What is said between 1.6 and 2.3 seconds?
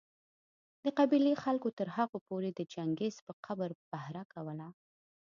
تر هغو